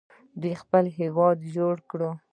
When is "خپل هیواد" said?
0.61-1.37